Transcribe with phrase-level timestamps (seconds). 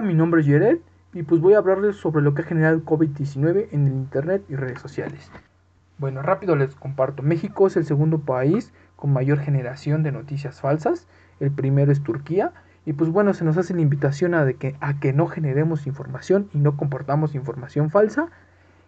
[0.00, 0.78] Mi nombre es Jared
[1.12, 4.42] y pues voy a hablarles sobre lo que ha generado el COVID-19 en el Internet
[4.48, 5.30] y redes sociales.
[5.98, 7.22] Bueno, rápido les comparto.
[7.22, 11.06] México es el segundo país con mayor generación de noticias falsas.
[11.38, 12.52] El primero es Turquía.
[12.86, 15.86] Y pues bueno, se nos hace la invitación a, de que, a que no generemos
[15.86, 18.28] información y no comportamos información falsa,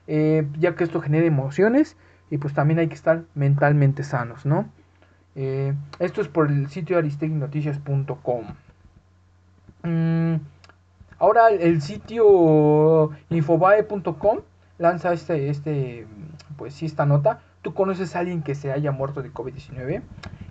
[0.06, 1.96] eh, ya que esto genera emociones
[2.30, 4.68] y pues también hay que estar mentalmente sanos, ¿no?
[5.34, 8.44] Eh, esto es por el sitio aristeguinoticias.com.
[9.82, 10.36] Mm,
[11.18, 14.40] ahora el sitio infobae.com
[14.78, 16.06] lanza este, este,
[16.56, 17.40] pues sí, esta nota.
[17.62, 20.02] Tú conoces a alguien que se haya muerto de COVID-19,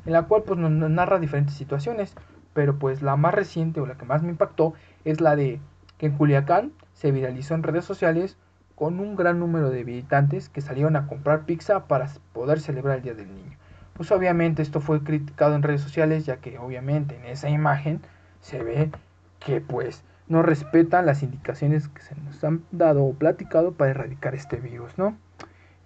[0.06, 2.16] en la cual pues nos narra diferentes situaciones,
[2.54, 4.74] pero pues la más reciente o la que más me impactó
[5.06, 5.60] es la de
[5.98, 8.38] que en Culiacán se viralizó en redes sociales
[8.76, 13.04] con un gran número de visitantes que salieron a comprar pizza para poder celebrar el
[13.04, 13.58] Día del Niño.
[13.94, 18.02] Pues obviamente esto fue criticado en redes sociales ya que obviamente en esa imagen
[18.42, 18.92] se ve
[19.40, 24.36] que pues no respetan las indicaciones que se nos han dado o platicado para erradicar
[24.36, 25.18] este virus, ¿no?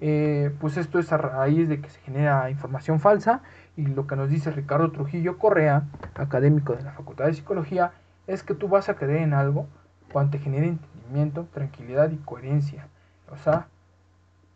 [0.01, 3.41] Eh, pues esto es a raíz de que se genera información falsa
[3.75, 5.83] y lo que nos dice Ricardo Trujillo Correa,
[6.15, 7.91] académico de la Facultad de Psicología,
[8.27, 9.67] es que tú vas a creer en algo
[10.11, 12.87] cuando te genere entendimiento, tranquilidad y coherencia.
[13.29, 13.67] O sea,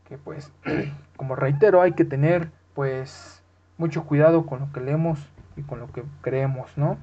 [0.07, 0.51] que pues,
[1.17, 3.43] como reitero, hay que tener pues
[3.77, 5.19] mucho cuidado con lo que leemos
[5.55, 6.97] y con lo que creemos, ¿no?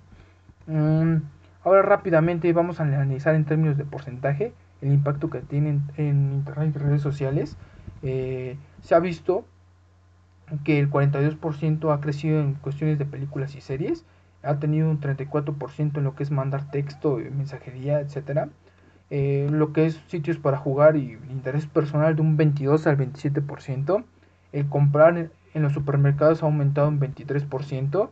[0.67, 1.23] Mm,
[1.65, 6.73] ahora rápidamente vamos a analizar en términos de porcentaje el impacto que tienen en internet
[6.75, 7.57] y redes sociales.
[8.03, 9.45] Eh, se ha visto
[10.65, 14.05] que el 42% ha crecido en cuestiones de películas y series,
[14.43, 18.49] ha tenido un 34% en lo que es mandar texto, mensajería, etcétera.
[19.11, 24.05] Eh, lo que es sitios para jugar y interés personal de un 22 al 27%.
[24.53, 28.09] El comprar en los supermercados ha aumentado un 23%.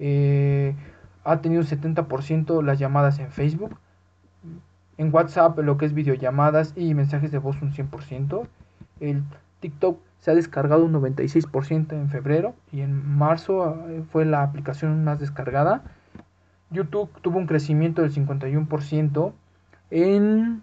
[0.00, 0.74] Eh,
[1.24, 3.76] ha tenido un 70% las llamadas en Facebook.
[4.98, 8.46] En WhatsApp lo que es videollamadas y mensajes de voz un 100%.
[9.00, 9.22] El
[9.60, 15.04] TikTok se ha descargado un 96% en febrero y en marzo eh, fue la aplicación
[15.04, 15.82] más descargada.
[16.70, 19.32] YouTube tuvo un crecimiento del 51%
[19.90, 20.62] en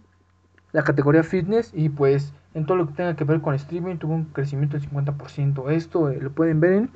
[0.71, 4.13] la categoría fitness y pues en todo lo que tenga que ver con streaming tuvo
[4.13, 5.71] un crecimiento del 50%.
[5.71, 6.91] Esto eh, lo pueden ver en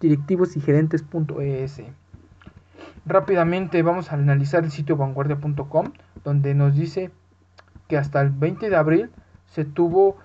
[0.00, 1.82] directivosygerentes.es.
[3.06, 5.92] Rápidamente vamos a analizar el sitio vanguardia.com
[6.24, 7.10] donde nos dice
[7.86, 9.10] que hasta el 20 de abril
[9.46, 10.16] se tuvo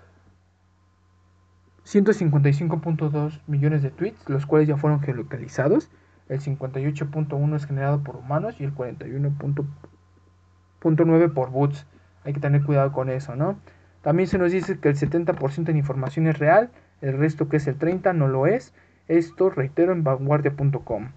[1.86, 5.90] 155.2 millones de tweets, los cuales ya fueron geolocalizados.
[6.30, 11.86] El 58.1 es generado por humanos y el 41.9 por bots.
[12.24, 13.60] Hay que tener cuidado con eso, ¿no?
[14.04, 16.70] También se nos dice que el 70% de la información es real,
[17.02, 18.74] el resto que es el 30% no lo es.
[19.08, 21.10] Esto, reitero, en vanguardia.com.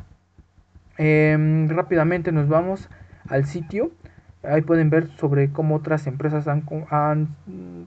[0.99, 2.89] Em, rápidamente nos vamos
[3.29, 3.93] al sitio
[4.45, 7.29] Ahí pueden ver sobre cómo otras empresas han, han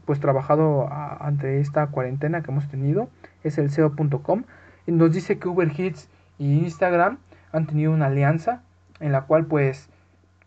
[0.06, 3.10] pues trabajado ante esta cuarentena que hemos tenido.
[3.44, 4.44] Es el SEO.com.
[4.88, 6.08] Nos dice que Uber Eats
[6.38, 7.18] y Instagram
[7.52, 8.62] han tenido una alianza
[9.02, 9.90] en la cual pues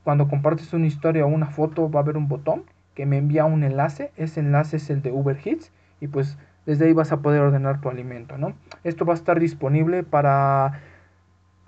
[0.03, 2.63] cuando compartes una historia o una foto va a haber un botón
[2.95, 4.11] que me envía un enlace.
[4.17, 7.83] Ese enlace es el de Uber Eats y pues desde ahí vas a poder ordenar
[7.83, 8.55] tu alimento, ¿no?
[8.83, 10.81] Esto va a estar disponible para,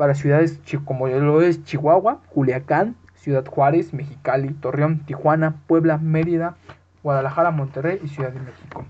[0.01, 6.57] para ciudades como lo es Chihuahua, Culiacán, Ciudad Juárez, Mexicali, Torreón, Tijuana, Puebla, Mérida,
[7.03, 8.87] Guadalajara, Monterrey y Ciudad de México.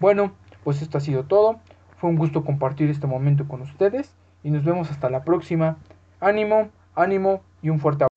[0.00, 0.32] Bueno,
[0.64, 1.60] pues esto ha sido todo.
[1.98, 5.76] Fue un gusto compartir este momento con ustedes y nos vemos hasta la próxima.
[6.18, 8.15] Ánimo, ánimo y un fuerte abrazo.